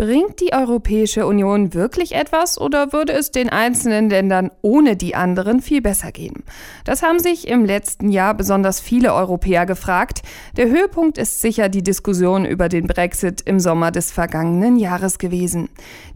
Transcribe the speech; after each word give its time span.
Bringt 0.00 0.40
die 0.40 0.54
Europäische 0.54 1.26
Union 1.26 1.74
wirklich 1.74 2.14
etwas 2.14 2.58
oder 2.58 2.94
würde 2.94 3.12
es 3.12 3.32
den 3.32 3.50
einzelnen 3.50 4.08
Ländern 4.08 4.50
ohne 4.62 4.96
die 4.96 5.14
anderen 5.14 5.60
viel 5.60 5.82
besser 5.82 6.10
gehen? 6.10 6.42
Das 6.86 7.02
haben 7.02 7.18
sich 7.18 7.46
im 7.46 7.66
letzten 7.66 8.08
Jahr 8.08 8.32
besonders 8.32 8.80
viele 8.80 9.12
Europäer 9.12 9.66
gefragt. 9.66 10.22
Der 10.56 10.70
Höhepunkt 10.70 11.18
ist 11.18 11.42
sicher 11.42 11.68
die 11.68 11.82
Diskussion 11.82 12.46
über 12.46 12.70
den 12.70 12.86
Brexit 12.86 13.42
im 13.42 13.60
Sommer 13.60 13.90
des 13.90 14.10
vergangenen 14.10 14.78
Jahres 14.78 15.18
gewesen. 15.18 15.68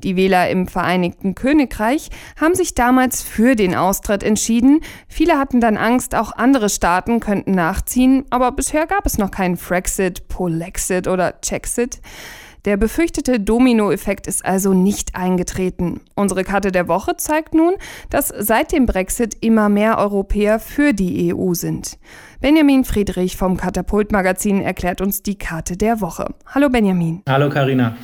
Die 0.02 0.16
Wähler 0.16 0.48
im 0.48 0.66
Vereinigten 0.66 1.34
Königreich 1.34 2.08
haben 2.40 2.54
sich 2.54 2.72
damals 2.72 3.20
für 3.20 3.54
den 3.54 3.74
Austritt 3.74 4.22
entschieden. 4.22 4.80
Viele 5.08 5.38
hatten 5.38 5.60
dann 5.60 5.76
Angst, 5.76 6.14
auch 6.14 6.32
andere 6.32 6.70
Staaten 6.70 7.20
könnten 7.20 7.52
nachziehen, 7.52 8.24
aber 8.30 8.50
bisher 8.52 8.86
gab 8.86 9.04
es 9.04 9.18
noch 9.18 9.30
keinen 9.30 9.58
Frexit, 9.58 10.28
Polexit 10.28 11.06
oder 11.06 11.34
Chexit. 11.42 12.00
Der 12.64 12.78
befürchtete 12.78 13.40
Dominoeffekt 13.40 14.26
ist 14.26 14.42
also 14.44 14.72
nicht 14.72 15.14
eingetreten. 15.14 16.00
Unsere 16.14 16.44
Karte 16.44 16.72
der 16.72 16.88
Woche 16.88 17.16
zeigt 17.18 17.52
nun, 17.52 17.74
dass 18.08 18.28
seit 18.28 18.72
dem 18.72 18.86
Brexit 18.86 19.36
immer 19.42 19.68
mehr 19.68 19.98
Europäer 19.98 20.58
für 20.58 20.94
die 20.94 21.34
EU 21.34 21.52
sind. 21.52 21.98
Benjamin 22.40 22.84
Friedrich 22.84 23.36
vom 23.36 23.58
Katapult 23.58 24.12
Magazin 24.12 24.62
erklärt 24.62 25.02
uns 25.02 25.22
die 25.22 25.36
Karte 25.36 25.76
der 25.76 26.00
Woche. 26.00 26.34
Hallo 26.46 26.70
Benjamin. 26.70 27.22
Hallo 27.28 27.50
Karina. 27.50 27.96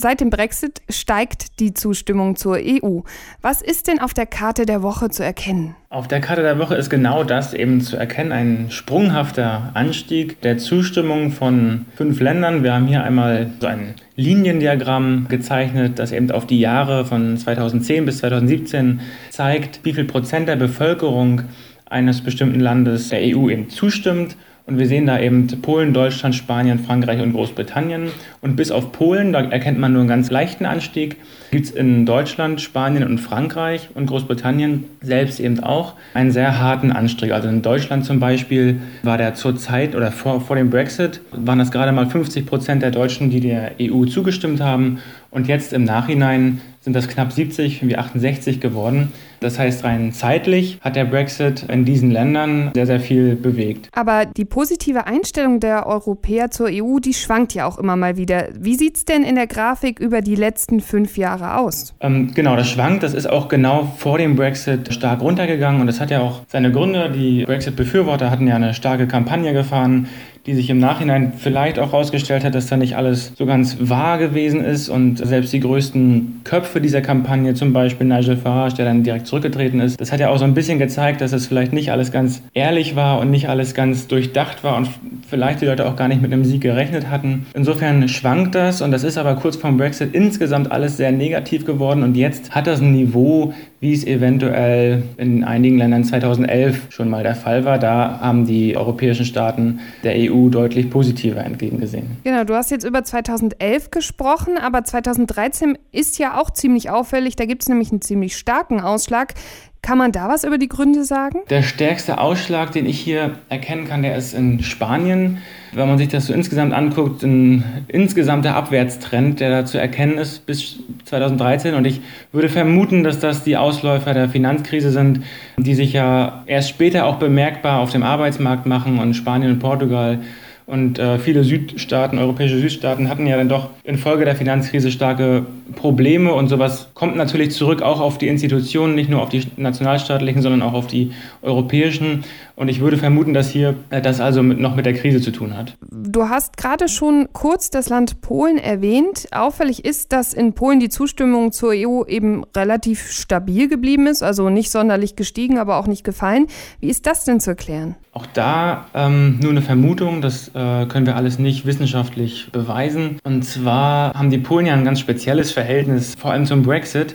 Seit 0.00 0.20
dem 0.20 0.30
Brexit 0.30 0.80
steigt 0.88 1.58
die 1.58 1.74
Zustimmung 1.74 2.36
zur 2.36 2.58
EU. 2.62 3.00
Was 3.42 3.62
ist 3.62 3.88
denn 3.88 3.98
auf 3.98 4.14
der 4.14 4.26
Karte 4.26 4.64
der 4.64 4.80
Woche 4.84 5.10
zu 5.10 5.24
erkennen? 5.24 5.74
Auf 5.90 6.06
der 6.06 6.20
Karte 6.20 6.42
der 6.42 6.60
Woche 6.60 6.76
ist 6.76 6.88
genau 6.88 7.24
das 7.24 7.52
eben 7.52 7.80
zu 7.80 7.96
erkennen, 7.96 8.30
ein 8.30 8.66
sprunghafter 8.70 9.72
Anstieg 9.74 10.40
der 10.42 10.58
Zustimmung 10.58 11.32
von 11.32 11.86
fünf 11.96 12.20
Ländern. 12.20 12.62
Wir 12.62 12.74
haben 12.74 12.86
hier 12.86 13.02
einmal 13.02 13.50
so 13.58 13.66
ein 13.66 13.94
Liniendiagramm 14.14 15.26
gezeichnet, 15.28 15.98
das 15.98 16.12
eben 16.12 16.30
auf 16.30 16.46
die 16.46 16.60
Jahre 16.60 17.04
von 17.04 17.36
2010 17.36 18.04
bis 18.04 18.18
2017 18.18 19.00
zeigt, 19.30 19.80
wie 19.82 19.94
viel 19.94 20.04
Prozent 20.04 20.46
der 20.46 20.54
Bevölkerung 20.54 21.42
eines 21.86 22.20
bestimmten 22.20 22.60
Landes 22.60 23.08
der 23.08 23.18
EU 23.36 23.50
eben 23.50 23.68
zustimmt 23.68 24.36
und 24.68 24.78
wir 24.78 24.86
sehen 24.86 25.06
da 25.06 25.18
eben 25.18 25.46
Polen, 25.62 25.94
Deutschland, 25.94 26.34
Spanien, 26.34 26.78
Frankreich 26.78 27.22
und 27.22 27.32
Großbritannien. 27.32 28.10
Und 28.42 28.54
bis 28.54 28.70
auf 28.70 28.92
Polen, 28.92 29.32
da 29.32 29.40
erkennt 29.40 29.78
man 29.78 29.94
nur 29.94 30.02
einen 30.02 30.10
ganz 30.10 30.30
leichten 30.30 30.66
Anstieg, 30.66 31.16
gibt 31.50 31.64
es 31.64 31.70
in 31.70 32.04
Deutschland, 32.04 32.60
Spanien 32.60 33.02
und 33.02 33.16
Frankreich 33.16 33.88
und 33.94 34.04
Großbritannien 34.04 34.84
selbst 35.00 35.40
eben 35.40 35.60
auch 35.60 35.94
einen 36.12 36.32
sehr 36.32 36.60
harten 36.60 36.92
Anstieg. 36.92 37.32
Also 37.32 37.48
in 37.48 37.62
Deutschland 37.62 38.04
zum 38.04 38.20
Beispiel 38.20 38.82
war 39.02 39.16
der 39.16 39.32
zur 39.32 39.56
Zeit 39.56 39.96
oder 39.96 40.12
vor, 40.12 40.42
vor 40.42 40.54
dem 40.54 40.68
Brexit, 40.68 41.22
waren 41.32 41.58
das 41.58 41.70
gerade 41.70 41.90
mal 41.92 42.06
50 42.06 42.44
Prozent 42.44 42.82
der 42.82 42.90
Deutschen, 42.90 43.30
die 43.30 43.40
der 43.40 43.72
EU 43.80 44.04
zugestimmt 44.04 44.60
haben. 44.60 44.98
Und 45.30 45.48
jetzt 45.48 45.72
im 45.72 45.84
Nachhinein 45.84 46.60
sind 46.82 46.94
das 46.94 47.08
knapp 47.08 47.32
70, 47.32 47.86
wie 47.88 47.96
68 47.96 48.60
geworden. 48.60 49.12
Das 49.40 49.58
heißt, 49.58 49.84
rein 49.84 50.12
zeitlich 50.12 50.78
hat 50.80 50.96
der 50.96 51.04
Brexit 51.04 51.64
in 51.68 51.84
diesen 51.84 52.10
Ländern 52.10 52.70
sehr, 52.74 52.86
sehr 52.86 53.00
viel 53.00 53.36
bewegt. 53.36 53.88
Aber 53.92 54.26
die 54.26 54.44
positive 54.44 55.06
Einstellung 55.06 55.60
der 55.60 55.86
Europäer 55.86 56.50
zur 56.50 56.68
EU, 56.70 56.98
die 56.98 57.14
schwankt 57.14 57.54
ja 57.54 57.66
auch 57.66 57.78
immer 57.78 57.96
mal 57.96 58.16
wieder. 58.16 58.48
Wie 58.58 58.74
sieht 58.74 58.96
es 58.96 59.04
denn 59.04 59.24
in 59.24 59.34
der 59.34 59.46
Grafik 59.46 60.00
über 60.00 60.20
die 60.20 60.34
letzten 60.34 60.80
fünf 60.80 61.16
Jahre 61.16 61.56
aus? 61.56 61.94
Ähm, 62.00 62.32
genau, 62.34 62.56
das 62.56 62.68
schwankt. 62.68 63.02
Das 63.02 63.14
ist 63.14 63.28
auch 63.28 63.48
genau 63.48 63.92
vor 63.96 64.18
dem 64.18 64.36
Brexit 64.36 64.92
stark 64.92 65.20
runtergegangen. 65.20 65.80
Und 65.80 65.86
das 65.86 66.00
hat 66.00 66.10
ja 66.10 66.20
auch 66.20 66.42
seine 66.48 66.72
Gründe. 66.72 67.10
Die 67.10 67.44
Brexit-Befürworter 67.44 68.30
hatten 68.30 68.46
ja 68.46 68.56
eine 68.56 68.74
starke 68.74 69.06
Kampagne 69.06 69.52
gefahren, 69.52 70.08
die 70.48 70.54
sich 70.54 70.70
im 70.70 70.78
Nachhinein 70.78 71.34
vielleicht 71.36 71.78
auch 71.78 71.92
herausgestellt 71.92 72.42
hat, 72.42 72.54
dass 72.54 72.68
da 72.68 72.78
nicht 72.78 72.96
alles 72.96 73.32
so 73.36 73.44
ganz 73.44 73.76
wahr 73.80 74.16
gewesen 74.16 74.64
ist 74.64 74.88
und 74.88 75.18
selbst 75.18 75.52
die 75.52 75.60
größten 75.60 76.40
Köpfe 76.44 76.80
dieser 76.80 77.02
Kampagne, 77.02 77.52
zum 77.52 77.74
Beispiel 77.74 78.06
Nigel 78.06 78.38
Farage, 78.38 78.76
der 78.76 78.86
dann 78.86 79.02
direkt 79.02 79.26
zurückgetreten 79.28 79.80
ist, 79.80 80.00
das 80.00 80.12
hat 80.12 80.20
ja 80.20 80.30
auch 80.30 80.38
so 80.38 80.44
ein 80.44 80.54
bisschen 80.54 80.78
gezeigt, 80.78 81.20
dass 81.20 81.32
es 81.32 81.46
vielleicht 81.46 81.72
nicht 81.72 81.92
alles 81.92 82.10
ganz 82.12 82.42
ehrlich 82.54 82.96
war 82.96 83.20
und 83.20 83.30
nicht 83.30 83.48
alles 83.48 83.74
ganz 83.74 84.08
durchdacht 84.08 84.64
war 84.64 84.76
und 84.76 84.90
vielleicht 85.28 85.60
die 85.60 85.66
Leute 85.66 85.86
auch 85.86 85.96
gar 85.96 86.08
nicht 86.08 86.22
mit 86.22 86.32
einem 86.32 86.44
Sieg 86.44 86.62
gerechnet 86.62 87.10
hatten. 87.10 87.46
Insofern 87.54 88.08
schwankt 88.08 88.54
das 88.54 88.80
und 88.80 88.90
das 88.90 89.04
ist 89.04 89.18
aber 89.18 89.34
kurz 89.36 89.56
vorm 89.56 89.76
Brexit 89.76 90.14
insgesamt 90.14 90.72
alles 90.72 90.96
sehr 90.96 91.12
negativ 91.12 91.64
geworden 91.64 92.02
und 92.02 92.16
jetzt 92.16 92.54
hat 92.54 92.66
das 92.66 92.80
ein 92.80 92.92
Niveau, 92.92 93.52
wie 93.80 93.92
es 93.92 94.04
eventuell 94.04 95.02
in 95.18 95.44
einigen 95.44 95.78
Ländern 95.78 96.02
2011 96.04 96.86
schon 96.88 97.08
mal 97.08 97.22
der 97.22 97.36
Fall 97.36 97.64
war. 97.64 97.78
Da 97.78 98.18
haben 98.20 98.46
die 98.46 98.76
europäischen 98.76 99.24
Staaten 99.24 99.80
der 100.02 100.14
EU 100.16 100.48
deutlich 100.48 100.90
positiver 100.90 101.44
entgegengesehen. 101.44 102.06
Genau, 102.24 102.44
du 102.44 102.54
hast 102.54 102.70
jetzt 102.70 102.84
über 102.84 103.04
2011 103.04 103.90
gesprochen, 103.90 104.58
aber 104.58 104.82
2013 104.82 105.78
ist 105.92 106.18
ja 106.18 106.40
auch 106.40 106.50
ziemlich 106.50 106.90
auffällig. 106.90 107.36
Da 107.36 107.44
gibt 107.44 107.62
es 107.62 107.68
nämlich 107.68 107.90
einen 107.90 108.00
ziemlich 108.00 108.36
starken 108.36 108.80
Ausschlag. 108.80 109.34
Kann 109.82 109.96
man 109.96 110.12
da 110.12 110.28
was 110.28 110.44
über 110.44 110.58
die 110.58 110.68
Gründe 110.68 111.04
sagen? 111.04 111.38
Der 111.48 111.62
stärkste 111.62 112.18
Ausschlag, 112.18 112.72
den 112.72 112.84
ich 112.84 113.00
hier 113.00 113.36
erkennen 113.48 113.86
kann, 113.86 114.02
der 114.02 114.16
ist 114.16 114.34
in 114.34 114.62
Spanien. 114.62 115.38
Wenn 115.72 115.88
man 115.88 115.98
sich 115.98 116.08
das 116.08 116.26
so 116.26 116.32
insgesamt 116.32 116.72
anguckt, 116.72 117.22
ein 117.22 117.84
insgesamter 117.88 118.54
Abwärtstrend, 118.54 119.40
der 119.40 119.50
da 119.50 119.64
zu 119.64 119.78
erkennen 119.78 120.18
ist 120.18 120.46
bis 120.46 120.78
2013. 121.04 121.74
Und 121.74 121.86
ich 121.86 122.00
würde 122.32 122.48
vermuten, 122.48 123.04
dass 123.04 123.20
das 123.20 123.44
die 123.44 123.56
Ausläufer 123.56 124.14
der 124.14 124.28
Finanzkrise 124.28 124.90
sind, 124.90 125.22
die 125.56 125.74
sich 125.74 125.92
ja 125.92 126.42
erst 126.46 126.70
später 126.70 127.06
auch 127.06 127.16
bemerkbar 127.16 127.80
auf 127.80 127.90
dem 127.90 128.02
Arbeitsmarkt 128.02 128.66
machen 128.66 128.98
und 128.98 129.14
Spanien 129.14 129.52
und 129.52 129.58
Portugal 129.58 130.20
und 130.68 130.98
äh, 130.98 131.18
viele 131.18 131.44
Südstaaten, 131.44 132.18
europäische 132.18 132.58
Südstaaten 132.58 133.08
hatten 133.08 133.26
ja 133.26 133.38
dann 133.38 133.48
doch 133.48 133.70
infolge 133.84 134.26
der 134.26 134.36
Finanzkrise 134.36 134.90
starke 134.90 135.46
Probleme 135.74 136.34
und 136.34 136.48
sowas 136.48 136.90
kommt 136.92 137.16
natürlich 137.16 137.52
zurück 137.52 137.80
auch 137.80 138.00
auf 138.00 138.18
die 138.18 138.28
Institutionen, 138.28 138.94
nicht 138.94 139.08
nur 139.08 139.22
auf 139.22 139.30
die 139.30 139.44
nationalstaatlichen, 139.56 140.42
sondern 140.42 140.60
auch 140.60 140.74
auf 140.74 140.86
die 140.86 141.12
europäischen. 141.40 142.22
Und 142.54 142.68
ich 142.68 142.80
würde 142.80 142.98
vermuten, 142.98 143.32
dass 143.32 143.48
hier 143.48 143.76
äh, 143.88 144.02
das 144.02 144.20
also 144.20 144.42
mit, 144.42 144.60
noch 144.60 144.76
mit 144.76 144.84
der 144.84 144.92
Krise 144.92 145.22
zu 145.22 145.30
tun 145.30 145.56
hat. 145.56 145.74
Du 145.90 146.28
hast 146.28 146.58
gerade 146.58 146.88
schon 146.88 147.28
kurz 147.32 147.70
das 147.70 147.88
Land 147.88 148.20
Polen 148.20 148.58
erwähnt. 148.58 149.28
Auffällig 149.30 149.86
ist, 149.86 150.12
dass 150.12 150.34
in 150.34 150.52
Polen 150.52 150.80
die 150.80 150.90
Zustimmung 150.90 151.52
zur 151.52 151.70
EU 151.70 152.04
eben 152.04 152.44
relativ 152.54 153.10
stabil 153.10 153.68
geblieben 153.68 154.06
ist, 154.06 154.22
also 154.22 154.50
nicht 154.50 154.70
sonderlich 154.70 155.16
gestiegen, 155.16 155.56
aber 155.56 155.78
auch 155.78 155.86
nicht 155.86 156.04
gefallen. 156.04 156.46
Wie 156.80 156.90
ist 156.90 157.06
das 157.06 157.24
denn 157.24 157.40
zu 157.40 157.50
erklären? 157.50 157.94
Auch 158.12 158.26
da 158.26 158.86
ähm, 158.94 159.38
nur 159.40 159.52
eine 159.52 159.62
Vermutung, 159.62 160.20
das 160.20 160.50
äh, 160.58 160.86
können 160.86 161.06
wir 161.06 161.14
alles 161.14 161.38
nicht 161.38 161.66
wissenschaftlich 161.66 162.48
beweisen. 162.50 163.20
Und 163.22 163.44
zwar 163.44 164.12
haben 164.14 164.30
die 164.30 164.38
Polen 164.38 164.66
ja 164.66 164.74
ein 164.74 164.84
ganz 164.84 164.98
spezielles 164.98 165.52
Verhältnis, 165.52 166.16
vor 166.18 166.32
allem 166.32 166.46
zum 166.46 166.64
Brexit. 166.64 167.14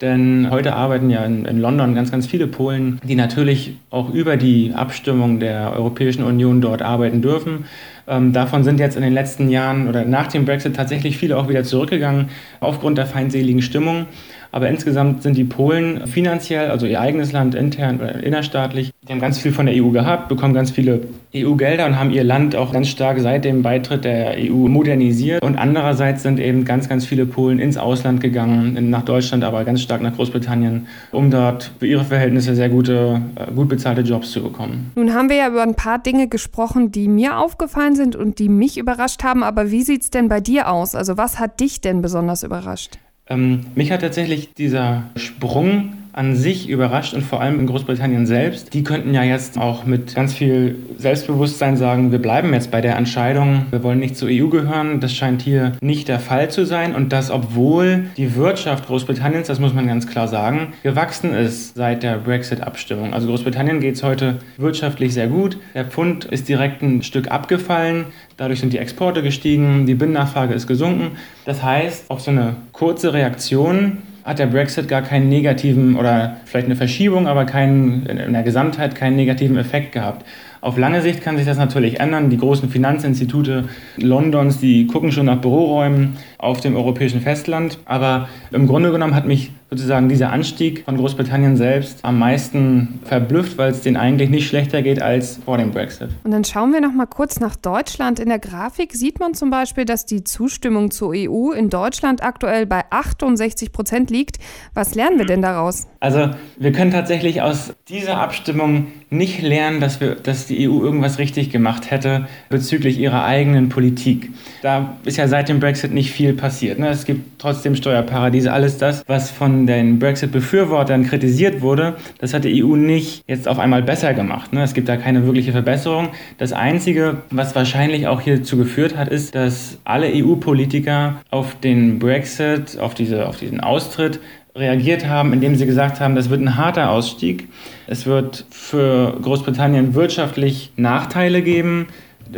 Denn 0.00 0.48
heute 0.50 0.74
arbeiten 0.74 1.10
ja 1.10 1.24
in, 1.24 1.44
in, 1.44 1.60
London 1.60 1.94
ganz, 1.94 2.10
ganz 2.10 2.26
viele 2.26 2.46
Polen, 2.46 3.00
die 3.04 3.14
natürlich 3.14 3.76
auch 3.90 4.10
über 4.10 4.36
die 4.36 4.72
Abstimmung 4.74 5.40
der 5.40 5.72
Europäischen 5.72 6.24
Union 6.24 6.60
dort 6.60 6.82
arbeiten 6.82 7.22
dürfen. 7.22 7.64
Ähm, 8.06 8.32
davon 8.32 8.64
sind 8.64 8.80
jetzt 8.80 8.96
in 8.96 9.02
den 9.02 9.12
letzten 9.12 9.48
Jahren 9.48 9.88
oder 9.88 10.04
nach 10.04 10.26
dem 10.26 10.44
Brexit 10.44 10.76
tatsächlich 10.76 11.16
viele 11.16 11.36
auch 11.36 11.48
wieder 11.48 11.64
zurückgegangen, 11.64 12.28
aufgrund 12.60 12.98
der 12.98 13.06
feindseligen 13.06 13.62
Stimmung. 13.62 14.06
Aber 14.54 14.68
insgesamt 14.68 15.24
sind 15.24 15.36
die 15.36 15.42
Polen 15.42 16.06
finanziell, 16.06 16.70
also 16.70 16.86
ihr 16.86 17.00
eigenes 17.00 17.32
Land 17.32 17.56
intern 17.56 17.96
oder 17.96 18.22
innerstaatlich, 18.22 18.92
die 19.02 19.12
haben 19.12 19.18
ganz 19.18 19.40
viel 19.40 19.50
von 19.50 19.66
der 19.66 19.74
EU 19.74 19.90
gehabt, 19.90 20.28
bekommen 20.28 20.54
ganz 20.54 20.70
viele 20.70 21.08
EU-Gelder 21.34 21.86
und 21.86 21.98
haben 21.98 22.12
ihr 22.12 22.22
Land 22.22 22.54
auch 22.54 22.72
ganz 22.72 22.86
stark 22.86 23.18
seit 23.18 23.44
dem 23.44 23.62
Beitritt 23.62 24.04
der 24.04 24.36
EU 24.38 24.68
modernisiert. 24.68 25.42
Und 25.42 25.56
andererseits 25.56 26.22
sind 26.22 26.38
eben 26.38 26.64
ganz, 26.64 26.88
ganz 26.88 27.04
viele 27.04 27.26
Polen 27.26 27.58
ins 27.58 27.76
Ausland 27.76 28.20
gegangen, 28.20 28.90
nach 28.90 29.02
Deutschland, 29.02 29.42
aber 29.42 29.64
ganz 29.64 29.82
stark 29.82 30.02
nach 30.02 30.14
Großbritannien, 30.14 30.86
um 31.10 31.32
dort 31.32 31.72
für 31.80 31.88
ihre 31.88 32.04
Verhältnisse 32.04 32.54
sehr 32.54 32.68
gute, 32.68 33.22
äh, 33.34 33.50
gut 33.50 33.68
bezahlte 33.68 34.02
Jobs 34.02 34.30
zu 34.30 34.40
bekommen. 34.40 34.92
Nun 34.94 35.14
haben 35.14 35.30
wir 35.30 35.36
ja 35.36 35.48
über 35.48 35.64
ein 35.64 35.74
paar 35.74 35.98
Dinge 35.98 36.28
gesprochen, 36.28 36.92
die 36.92 37.08
mir 37.08 37.38
aufgefallen 37.38 37.96
sind 37.96 38.14
und 38.14 38.38
die 38.38 38.48
mich 38.48 38.78
überrascht 38.78 39.24
haben. 39.24 39.42
Aber 39.42 39.72
wie 39.72 39.82
sieht 39.82 40.02
es 40.02 40.10
denn 40.10 40.28
bei 40.28 40.38
dir 40.38 40.70
aus? 40.70 40.94
Also 40.94 41.16
was 41.16 41.40
hat 41.40 41.58
dich 41.58 41.80
denn 41.80 42.02
besonders 42.02 42.44
überrascht? 42.44 42.98
Ähm, 43.28 43.66
mich 43.74 43.90
hat 43.90 44.02
tatsächlich 44.02 44.52
dieser 44.54 45.04
Sprung 45.16 45.93
an 46.14 46.36
sich 46.36 46.68
überrascht 46.68 47.12
und 47.12 47.22
vor 47.22 47.40
allem 47.40 47.58
in 47.58 47.66
Großbritannien 47.66 48.24
selbst. 48.24 48.72
Die 48.72 48.84
könnten 48.84 49.12
ja 49.12 49.24
jetzt 49.24 49.58
auch 49.58 49.84
mit 49.84 50.14
ganz 50.14 50.32
viel 50.32 50.76
Selbstbewusstsein 50.96 51.76
sagen, 51.76 52.12
wir 52.12 52.20
bleiben 52.20 52.54
jetzt 52.54 52.70
bei 52.70 52.80
der 52.80 52.96
Entscheidung, 52.96 53.66
wir 53.70 53.82
wollen 53.82 53.98
nicht 53.98 54.16
zur 54.16 54.28
EU 54.30 54.46
gehören. 54.46 55.00
Das 55.00 55.12
scheint 55.12 55.42
hier 55.42 55.72
nicht 55.80 56.06
der 56.06 56.20
Fall 56.20 56.50
zu 56.50 56.64
sein 56.64 56.94
und 56.94 57.12
das, 57.12 57.32
obwohl 57.32 58.04
die 58.16 58.36
Wirtschaft 58.36 58.86
Großbritanniens, 58.86 59.48
das 59.48 59.58
muss 59.58 59.74
man 59.74 59.88
ganz 59.88 60.06
klar 60.06 60.28
sagen, 60.28 60.72
gewachsen 60.84 61.34
ist 61.34 61.74
seit 61.74 62.04
der 62.04 62.18
Brexit-Abstimmung. 62.18 63.12
Also 63.12 63.26
Großbritannien 63.26 63.80
geht 63.80 63.96
es 63.96 64.04
heute 64.04 64.36
wirtschaftlich 64.56 65.14
sehr 65.14 65.26
gut. 65.26 65.58
Der 65.74 65.84
Pfund 65.84 66.26
ist 66.26 66.48
direkt 66.48 66.80
ein 66.82 67.02
Stück 67.02 67.32
abgefallen. 67.32 68.06
Dadurch 68.36 68.60
sind 68.60 68.72
die 68.72 68.78
Exporte 68.78 69.20
gestiegen, 69.20 69.84
die 69.86 69.94
Binnennachfrage 69.94 70.54
ist 70.54 70.68
gesunken. 70.68 71.16
Das 71.44 71.64
heißt, 71.64 72.08
auf 72.08 72.20
so 72.20 72.30
eine 72.30 72.54
kurze 72.72 73.12
Reaktion 73.12 73.98
hat 74.24 74.38
der 74.38 74.46
Brexit 74.46 74.88
gar 74.88 75.02
keinen 75.02 75.28
negativen 75.28 75.96
oder 75.96 76.38
vielleicht 76.46 76.66
eine 76.66 76.76
Verschiebung, 76.76 77.28
aber 77.28 77.44
keinen, 77.44 78.06
in 78.06 78.32
der 78.32 78.42
Gesamtheit 78.42 78.94
keinen 78.94 79.16
negativen 79.16 79.58
Effekt 79.58 79.92
gehabt. 79.92 80.24
Auf 80.64 80.78
lange 80.78 81.02
Sicht 81.02 81.20
kann 81.20 81.36
sich 81.36 81.44
das 81.44 81.58
natürlich 81.58 82.00
ändern. 82.00 82.30
Die 82.30 82.38
großen 82.38 82.70
Finanzinstitute 82.70 83.68
Londons, 83.98 84.60
die 84.60 84.86
gucken 84.86 85.12
schon 85.12 85.26
nach 85.26 85.38
Büroräumen 85.38 86.16
auf 86.38 86.62
dem 86.62 86.74
europäischen 86.74 87.20
Festland. 87.20 87.78
Aber 87.84 88.30
im 88.50 88.66
Grunde 88.66 88.90
genommen 88.90 89.14
hat 89.14 89.26
mich 89.26 89.50
sozusagen 89.68 90.08
dieser 90.08 90.30
Anstieg 90.30 90.84
von 90.84 90.96
Großbritannien 90.96 91.56
selbst 91.56 91.98
am 92.02 92.18
meisten 92.18 93.00
verblüfft, 93.04 93.58
weil 93.58 93.72
es 93.72 93.82
denen 93.82 93.96
eigentlich 93.96 94.30
nicht 94.30 94.48
schlechter 94.48 94.82
geht 94.82 95.02
als 95.02 95.40
vor 95.44 95.58
dem 95.58 95.70
Brexit. 95.70 96.10
Und 96.22 96.30
dann 96.30 96.44
schauen 96.44 96.72
wir 96.72 96.80
noch 96.80 96.92
mal 96.92 97.06
kurz 97.06 97.40
nach 97.40 97.56
Deutschland. 97.56 98.20
In 98.20 98.28
der 98.28 98.38
Grafik 98.38 98.92
sieht 98.92 99.20
man 99.20 99.34
zum 99.34 99.50
Beispiel, 99.50 99.84
dass 99.84 100.06
die 100.06 100.24
Zustimmung 100.24 100.90
zur 100.90 101.12
EU 101.14 101.50
in 101.50 101.70
Deutschland 101.70 102.22
aktuell 102.22 102.66
bei 102.66 102.82
68 102.90 103.72
Prozent 103.72 104.10
liegt. 104.10 104.38
Was 104.74 104.94
lernen 104.94 105.18
wir 105.18 105.26
denn 105.26 105.42
daraus? 105.42 105.88
Also 106.00 106.30
wir 106.56 106.72
können 106.72 106.90
tatsächlich 106.90 107.42
aus 107.42 107.74
dieser 107.88 108.18
Abstimmung 108.18 108.86
nicht 109.10 109.42
lernen, 109.42 109.80
dass, 109.80 110.00
wir, 110.00 110.14
dass 110.14 110.46
die 110.46 110.53
EU 110.54 110.82
irgendwas 110.82 111.18
richtig 111.18 111.50
gemacht 111.50 111.90
hätte 111.90 112.26
bezüglich 112.48 112.98
ihrer 112.98 113.24
eigenen 113.24 113.68
Politik. 113.68 114.30
Da 114.62 114.96
ist 115.04 115.16
ja 115.16 115.28
seit 115.28 115.48
dem 115.48 115.60
Brexit 115.60 115.92
nicht 115.92 116.10
viel 116.10 116.32
passiert. 116.32 116.78
Ne? 116.78 116.88
Es 116.88 117.04
gibt 117.04 117.38
trotzdem 117.38 117.76
Steuerparadiese, 117.76 118.52
alles 118.52 118.78
das, 118.78 119.04
was 119.06 119.30
von 119.30 119.66
den 119.66 119.98
Brexit-Befürwortern 119.98 121.04
kritisiert 121.04 121.60
wurde, 121.60 121.96
das 122.18 122.34
hat 122.34 122.44
die 122.44 122.64
EU 122.64 122.76
nicht 122.76 123.24
jetzt 123.26 123.48
auf 123.48 123.58
einmal 123.58 123.82
besser 123.82 124.14
gemacht. 124.14 124.52
Ne? 124.52 124.62
Es 124.62 124.74
gibt 124.74 124.88
da 124.88 124.96
keine 124.96 125.26
wirkliche 125.26 125.52
Verbesserung. 125.52 126.08
Das 126.38 126.52
Einzige, 126.52 127.18
was 127.30 127.54
wahrscheinlich 127.54 128.06
auch 128.06 128.20
hierzu 128.20 128.56
geführt 128.56 128.96
hat, 128.96 129.08
ist, 129.08 129.34
dass 129.34 129.78
alle 129.84 130.06
EU-Politiker 130.14 131.20
auf 131.30 131.58
den 131.60 131.98
Brexit, 131.98 132.78
auf, 132.78 132.94
diese, 132.94 133.28
auf 133.28 133.38
diesen 133.38 133.60
Austritt 133.60 134.20
reagiert 134.54 135.06
haben, 135.06 135.32
indem 135.32 135.56
sie 135.56 135.66
gesagt 135.66 136.00
haben, 136.00 136.14
das 136.14 136.30
wird 136.30 136.40
ein 136.40 136.56
harter 136.56 136.90
Ausstieg. 136.90 137.48
Es 137.86 138.06
wird 138.06 138.44
für 138.50 139.18
Großbritannien 139.20 139.94
wirtschaftlich 139.94 140.72
Nachteile 140.76 141.42
geben 141.42 141.88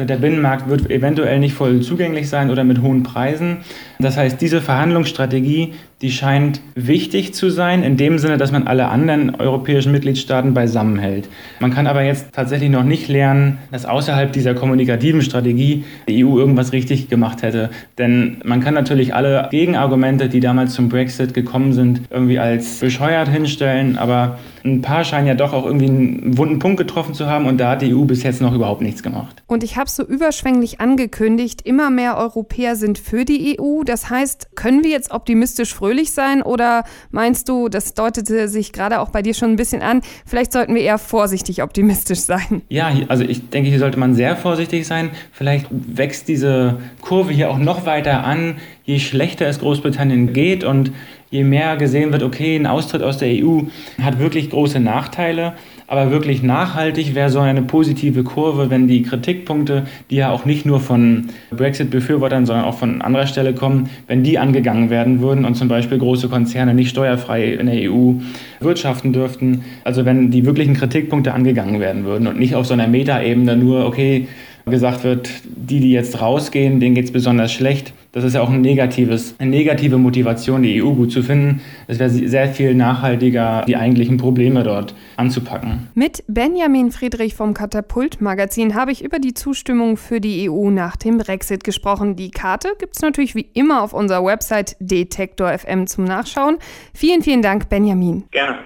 der 0.04 0.16
Binnenmarkt 0.16 0.68
wird 0.68 0.90
eventuell 0.90 1.38
nicht 1.38 1.54
voll 1.54 1.80
zugänglich 1.80 2.28
sein 2.28 2.50
oder 2.50 2.64
mit 2.64 2.82
hohen 2.82 3.02
Preisen. 3.02 3.58
Das 3.98 4.16
heißt, 4.16 4.40
diese 4.40 4.60
Verhandlungsstrategie, 4.60 5.74
die 6.02 6.10
scheint 6.10 6.60
wichtig 6.74 7.32
zu 7.32 7.48
sein, 7.48 7.82
in 7.82 7.96
dem 7.96 8.18
Sinne, 8.18 8.36
dass 8.36 8.52
man 8.52 8.66
alle 8.66 8.88
anderen 8.88 9.34
europäischen 9.36 9.92
Mitgliedstaaten 9.92 10.52
beisammenhält. 10.52 11.28
Man 11.58 11.72
kann 11.72 11.86
aber 11.86 12.02
jetzt 12.02 12.32
tatsächlich 12.32 12.68
noch 12.68 12.84
nicht 12.84 13.08
lernen, 13.08 13.58
dass 13.72 13.86
außerhalb 13.86 14.30
dieser 14.30 14.54
kommunikativen 14.54 15.22
Strategie 15.22 15.84
die 16.06 16.24
EU 16.24 16.38
irgendwas 16.38 16.72
richtig 16.72 17.08
gemacht 17.08 17.42
hätte. 17.42 17.70
Denn 17.96 18.38
man 18.44 18.60
kann 18.60 18.74
natürlich 18.74 19.14
alle 19.14 19.48
Gegenargumente, 19.50 20.28
die 20.28 20.40
damals 20.40 20.74
zum 20.74 20.90
Brexit 20.90 21.32
gekommen 21.32 21.72
sind, 21.72 22.02
irgendwie 22.10 22.38
als 22.38 22.80
bescheuert 22.80 23.28
hinstellen, 23.28 23.96
aber 23.96 24.38
ein 24.64 24.82
paar 24.82 25.04
scheinen 25.04 25.28
ja 25.28 25.34
doch 25.34 25.52
auch 25.52 25.64
irgendwie 25.64 25.86
einen 25.86 26.36
wunden 26.36 26.58
Punkt 26.58 26.76
getroffen 26.76 27.14
zu 27.14 27.26
haben 27.26 27.46
und 27.46 27.58
da 27.58 27.70
hat 27.70 27.82
die 27.82 27.94
EU 27.94 28.02
bis 28.02 28.22
jetzt 28.22 28.42
noch 28.42 28.52
überhaupt 28.52 28.82
nichts 28.82 29.02
gemacht. 29.02 29.42
Und 29.46 29.62
ich 29.62 29.76
habe 29.76 29.88
so 29.88 30.02
überschwänglich 30.02 30.80
angekündigt, 30.80 31.62
immer 31.62 31.88
mehr 31.88 32.18
Europäer 32.18 32.76
sind 32.76 32.98
für 32.98 33.24
die 33.24 33.58
EU. 33.58 33.84
Das 33.86 34.10
heißt, 34.10 34.56
können 34.56 34.84
wir 34.84 34.90
jetzt 34.90 35.10
optimistisch 35.10 35.74
fröhlich 35.74 36.12
sein 36.12 36.42
oder 36.42 36.84
meinst 37.10 37.48
du, 37.48 37.68
das 37.68 37.94
deutete 37.94 38.48
sich 38.48 38.72
gerade 38.72 39.00
auch 39.00 39.10
bei 39.10 39.22
dir 39.22 39.34
schon 39.34 39.50
ein 39.50 39.56
bisschen 39.56 39.82
an, 39.82 40.02
vielleicht 40.26 40.52
sollten 40.52 40.74
wir 40.74 40.82
eher 40.82 40.98
vorsichtig 40.98 41.62
optimistisch 41.62 42.20
sein? 42.20 42.62
Ja, 42.68 42.92
also 43.08 43.24
ich 43.24 43.48
denke, 43.48 43.70
hier 43.70 43.78
sollte 43.78 43.98
man 43.98 44.14
sehr 44.14 44.36
vorsichtig 44.36 44.86
sein. 44.86 45.10
Vielleicht 45.32 45.66
wächst 45.70 46.28
diese 46.28 46.78
Kurve 47.00 47.32
hier 47.32 47.50
auch 47.50 47.58
noch 47.58 47.86
weiter 47.86 48.24
an, 48.24 48.56
je 48.84 48.98
schlechter 48.98 49.46
es 49.46 49.58
Großbritannien 49.58 50.32
geht 50.32 50.64
und 50.64 50.92
je 51.30 51.44
mehr 51.44 51.76
gesehen 51.76 52.12
wird, 52.12 52.22
okay, 52.22 52.56
ein 52.56 52.66
Austritt 52.66 53.02
aus 53.02 53.18
der 53.18 53.28
EU 53.28 53.62
hat 54.00 54.18
wirklich 54.18 54.50
große 54.50 54.80
Nachteile, 54.80 55.54
aber 55.88 56.10
wirklich 56.10 56.42
nachhaltig 56.42 57.14
wäre 57.14 57.30
so 57.30 57.40
eine 57.40 57.62
positive 57.62 58.24
Kurve, 58.24 58.70
wenn 58.70 58.88
die 58.88 59.02
Kritikpunkte, 59.02 59.86
die 60.10 60.16
ja 60.16 60.30
auch 60.30 60.44
nicht 60.44 60.66
nur 60.66 60.80
von 60.80 61.28
Brexit-Befürwortern, 61.50 62.46
sondern 62.46 62.64
auch 62.64 62.78
von 62.78 63.02
anderer 63.02 63.26
Stelle 63.26 63.54
kommen, 63.54 63.88
wenn 64.06 64.22
die 64.22 64.38
angegangen 64.38 64.90
werden 64.90 65.20
würden 65.20 65.44
und 65.44 65.54
zum 65.54 65.68
Beispiel 65.68 65.98
große 65.98 66.28
Konzerne 66.28 66.74
nicht 66.74 66.90
steuerfrei 66.90 67.52
in 67.52 67.66
der 67.66 67.90
EU 67.90 68.14
wirtschaften 68.60 69.12
dürften. 69.12 69.64
Also 69.84 70.04
wenn 70.04 70.30
die 70.30 70.44
wirklichen 70.44 70.74
Kritikpunkte 70.74 71.32
angegangen 71.32 71.80
werden 71.80 72.04
würden 72.04 72.26
und 72.26 72.38
nicht 72.38 72.54
auf 72.54 72.66
so 72.66 72.74
einer 72.74 72.88
Metaebene 72.88 73.56
nur, 73.56 73.86
okay, 73.86 74.26
gesagt 74.64 75.04
wird, 75.04 75.30
die, 75.44 75.78
die 75.78 75.92
jetzt 75.92 76.20
rausgehen, 76.20 76.80
denen 76.80 76.96
geht 76.96 77.04
es 77.04 77.12
besonders 77.12 77.52
schlecht. 77.52 77.92
Das 78.16 78.24
ist 78.24 78.32
ja 78.32 78.40
auch 78.40 78.48
ein 78.48 78.62
negatives, 78.62 79.34
eine 79.38 79.50
negative 79.50 79.98
Motivation, 79.98 80.62
die 80.62 80.82
EU 80.82 80.94
gut 80.94 81.12
zu 81.12 81.22
finden. 81.22 81.60
Es 81.86 81.98
wäre 81.98 82.08
sehr 82.08 82.48
viel 82.48 82.74
nachhaltiger, 82.74 83.62
die 83.68 83.76
eigentlichen 83.76 84.16
Probleme 84.16 84.62
dort 84.62 84.94
anzupacken. 85.18 85.88
Mit 85.92 86.24
Benjamin 86.26 86.92
Friedrich 86.92 87.34
vom 87.34 87.52
Katapult-Magazin 87.52 88.74
habe 88.74 88.90
ich 88.90 89.04
über 89.04 89.18
die 89.18 89.34
Zustimmung 89.34 89.98
für 89.98 90.22
die 90.22 90.48
EU 90.48 90.70
nach 90.70 90.96
dem 90.96 91.18
Brexit 91.18 91.62
gesprochen. 91.62 92.16
Die 92.16 92.30
Karte 92.30 92.70
gibt 92.78 92.96
es 92.96 93.02
natürlich 93.02 93.34
wie 93.34 93.50
immer 93.52 93.82
auf 93.82 93.92
unserer 93.92 94.24
Website 94.24 94.76
Detektor 94.80 95.50
FM 95.50 95.86
zum 95.86 96.04
Nachschauen. 96.04 96.56
Vielen, 96.94 97.20
vielen 97.20 97.42
Dank, 97.42 97.68
Benjamin. 97.68 98.24
Gerne. 98.30 98.60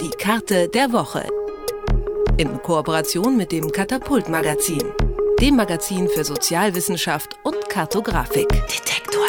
Die 0.00 0.16
Karte 0.16 0.70
der 0.72 0.94
Woche 0.94 1.24
in 2.38 2.48
Kooperation 2.62 3.36
mit 3.36 3.52
dem 3.52 3.70
Katapult 3.70 4.30
Magazin, 4.30 4.82
dem 5.40 5.56
Magazin 5.56 6.08
für 6.08 6.24
Sozialwissenschaft 6.24 7.36
und 7.42 7.68
Kartografik. 7.68 8.48
Detektor 8.48 9.24